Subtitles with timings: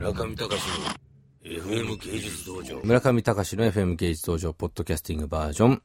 [0.00, 2.80] 村上隆の FM 芸術道場。
[2.82, 5.82] 村上隆の FM 芸術道場ポッドキャスティングバージョン。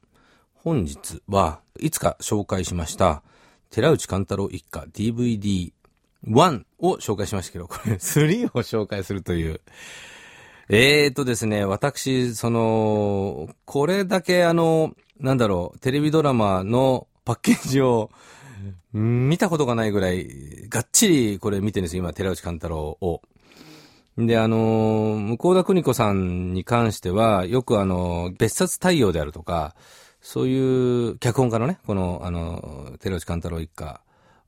[0.54, 3.22] 本日はいつか紹介しました、
[3.68, 9.60] 寺内勘太郎一家 DVD1 を紹介しましたけど、これ3を紹介するという。
[10.70, 18.10] えーとですね、私、その、これだけあの、なんだろう、テレビドラマのパッケージを
[18.94, 20.26] 見たことがないぐらい、
[20.70, 23.20] がっちりこれ見てるんですよ、今、寺内勘太郎を。
[24.18, 29.74] で、あの向田邦子さんに関しては、よくあの、別冊太陽であるとか、
[30.22, 34.00] そういう脚本家のね、この、あの、寺内勘太郎一家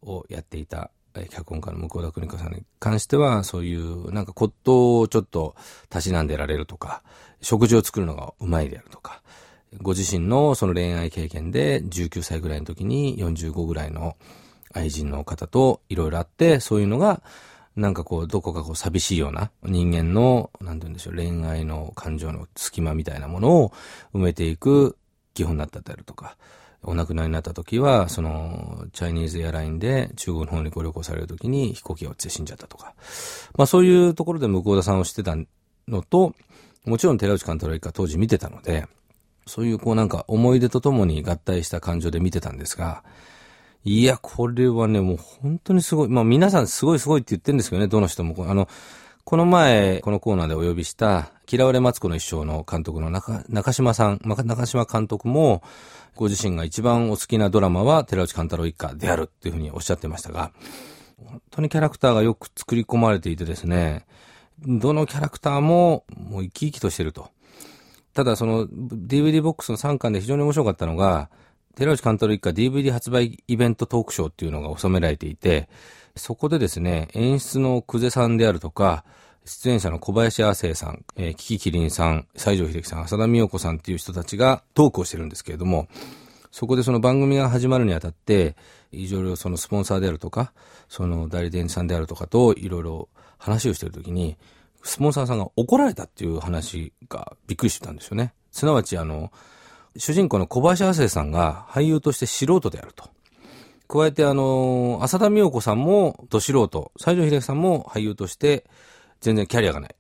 [0.03, 0.91] をやっていた、
[1.31, 5.55] 脚本家の向田邦子さんに関しては、そういう、なんか骨董をちょっと
[5.91, 7.03] たしなんでられるとか、
[7.43, 9.23] 食事を作るのがうまいであるとか、
[9.83, 14.17] ご自身のその恋愛経験で19歳ぐらいの時に45ぐらいの
[14.73, 17.23] 愛人の方といろいろあって、そういうのが、
[17.79, 23.73] なんかこう、どこかこう寂しいような人間の、なんて言うんでしょう、恋愛の感情の隙間みたいなものを
[24.13, 24.99] 埋めていく
[25.33, 26.37] 基本だったりとか、
[26.83, 32.95] お亡くなりになった時は、その、チャイニーズエアラインで中国の方にご旅行される時に飛行機が落ちて死んじゃったとか。
[33.57, 35.37] まあそういうところで向田さんを知ってた
[35.87, 36.35] のと、
[36.85, 38.89] もちろん寺内勘太郎一家当時見てたので、
[39.47, 43.05] そういうこうなんか思い出とともに合体した感情で見てたんですが、
[43.85, 46.09] いや、これはね、もう本当にすごい。
[46.09, 48.35] まあ皆さんすごいすごいって言ってるんですけどね、どの人も。
[48.49, 48.69] あの、
[49.25, 55.63] この前、このコーナーでお呼びした、嫌われマツコの一生の監督の中中島さん、中島監督も、
[56.17, 60.51] ご自身が一番お好きなドラマは寺内勘太郎一家であるっていうふうにおっしゃってましたが、
[61.25, 64.07] 本当にキャラクターがよく作り込まれていてですね、
[64.67, 67.31] どのキャラクターももう生き生きとしてると。
[68.15, 71.31] ただその DVD ボックスの3巻で非常に面白かったのが、
[71.79, 75.69] 寺内勘太郎一家 DVD 発売イベントトークショーっていうのが収められていて、
[76.17, 79.05] そこでですね、演出の久世さんであるとか、
[79.45, 85.87] 出演者の小林亜生さん、えー、キキキリンさん、西城秀樹さん、浅田美代子さんっていう人たちがトークをしてるんですけれども、
[86.51, 88.57] そこでその番組が始まるにあたって、
[88.91, 90.53] いろいろそのスポンサーであるとか、
[90.89, 93.09] その代理店さんであるとかといろいろ
[93.39, 94.37] 話をしてるときに、
[94.83, 98.33] スポンサーさんが怒られたっていう話がびっくりしてたんですよね。
[98.51, 99.31] すなわちあの、
[99.99, 103.11] 主人公の小林亜生さんが俳優として素人であると。
[103.89, 108.65] 加えてあの、浅田美代子さんもど素人、西城秀樹さんも俳優として
[109.21, 109.95] 全然キャリアがない。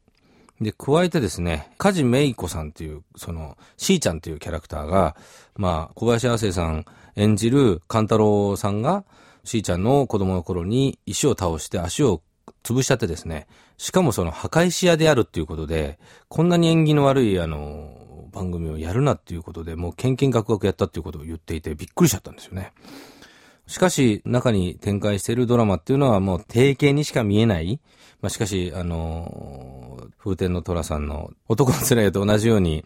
[0.60, 5.16] で、加えてですね、梶芽衣子さんっていう、その、しーちゃんっていうキャラクターが、
[5.56, 6.84] まあ、小林亜生さん
[7.16, 9.04] 演じる勘太郎さんが、
[9.44, 12.22] しーちゃんの子供の頃に石を倒して足を
[12.64, 13.46] 潰しちゃってですね、
[13.78, 15.98] しかもその破壊し屋であるっていうことで、
[16.28, 22.72] こんなに縁起の悪いあの、番組をやるなっていうことで、もうケンケンガクガクやったっていうことを言っていてびっくりしちゃったんですよね。
[23.66, 27.80] しかし、中に展開しているドラマっていうのはもう定型にしか見えない。
[28.20, 32.84] まあ、しかし、あの、風天の虎さんの男の辛いと同じように、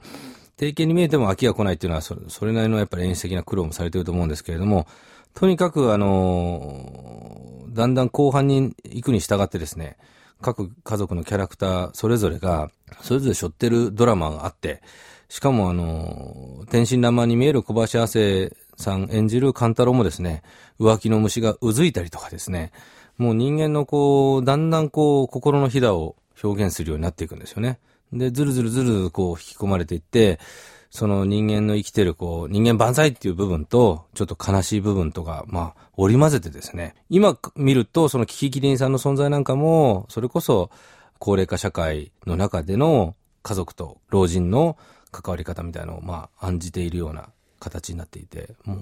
[0.57, 4.87] 定型に見えても飽きが来ないっていうのはそ、それなりのやっぱり演出的な苦労もされていると思うんですけれども、
[5.35, 9.97] とにかく、あの、だんだん後半に行くに従ってですね、
[10.43, 12.71] 各家族のキャラクターそれぞれが、
[13.01, 14.83] それぞれ背負ってるドラマがあって、
[15.33, 20.43] しかもあの、天真爛漫に見える小林亜生さん演じる勘太郎もですね、
[20.79, 22.71] 浮気の虫がうずいたりとかですね、
[23.17, 27.79] もう人間のこう、だんだんこう、心のひだを表現するようになっていくんですよね。
[28.13, 30.39] で、ずるずるずるこう引き込まれていって、
[30.91, 40.69] その人間の生きてるこう、人間万歳っていう部分と、ちょっと悲しい部分とか、まあ、織り交ぜてですね、今見ると、そのキキキリンさんの存在なんかも、それこそ、
[41.19, 44.77] 高齢化社会の中での家族と老人の
[45.13, 47.29] 関わり方みたいなのを、まあ、案じているような
[47.61, 48.75] 形になっていて、も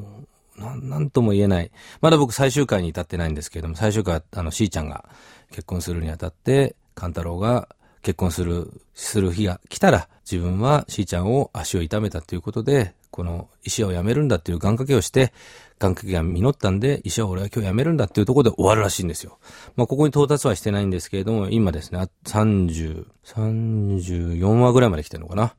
[0.56, 1.70] う、なん、なんとも言えない。
[2.00, 5.04] まだ僕最終回に至ってないんですけれども、最終回、あの、しーちゃんが
[5.50, 7.68] 結婚するにあたって、勘太郎が
[8.02, 15.32] 結婚する、する日が来たら、自分はしーちゃんを足を痛めたということで、この医者を辞めるんだっていう願掛けをして、
[15.80, 19.38] 願掛けが実ったんで、医者を俺は今日辞めるんだっていうところで終わるらしいんですよ。
[19.76, 25.54] まあ、ここに到達はしてないんですけれども、今ですね、30、34話ぐらいまで来てるのかな。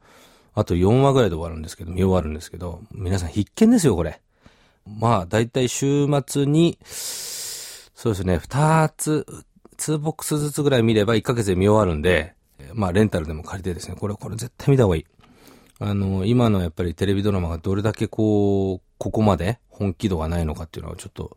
[0.54, 4.22] あと4話ぐらいで終わるんですけど、見終わるんですけど、皆さん必見ですよ、これ。
[4.86, 9.26] まあ、だいたい週末に、そうですね、2つ、
[9.78, 12.34] 2ボックスずつぐらい見れば1ヶ月で見終わるんで、
[12.74, 15.06] まあ、レンタルでも借りてですね、これ、これ絶対見た方がいい。
[15.80, 21.36] あの、今のやっぱりテレビドラマがどれだけこう、ここまで本気度がないのかっていうのはちょっと、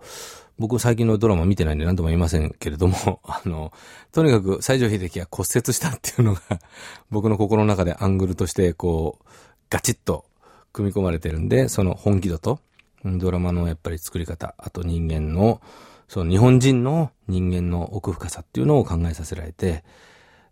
[0.59, 3.73] 僕最近のドラマ見てないんで何とも言いませんけれども、 あの、
[4.13, 6.41] とにかく西城秀樹が骨折したっていうのが、
[7.11, 9.25] 僕の心の中でアングルとしてこう、
[9.69, 10.25] ガチッと
[10.73, 12.61] 組み込まれてるんで、その本気度と、
[13.05, 15.61] ドラマのやっぱり作り方、あと人間の、
[16.09, 19.85] その日本人の人間の奥深さっていうのを考えさせられて、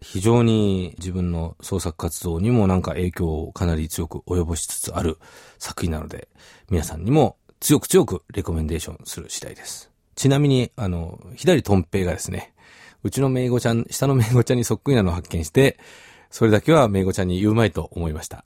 [0.01, 5.19] 非常に自分の創作活動にもなんか影響をかなり強く及ぼしつつある
[5.59, 6.29] 作品なので、
[6.71, 9.92] 皆さんにも強く強くレコメンデーションする次第です。
[10.15, 12.53] ちなみに、あの、左トンペイがですね、
[13.03, 15.79] うちのメイゴちゃん、下のメイゴちゃんにそっくりなのを発見して、
[16.31, 18.45] それだけはメイゴちゃんに言うまいと思いました。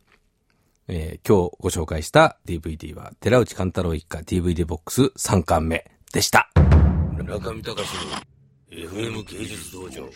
[0.89, 6.49] えー今日ご紹介した DVD は、寺内勘太郎一家 DVD ボックス3巻目でした。
[7.25, 7.77] 中見隆の
[8.71, 10.09] FM 芸術道場。